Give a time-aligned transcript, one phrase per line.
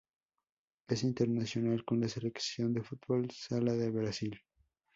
[0.87, 4.41] Es internacional con la Selección de fútbol sala de Brasil.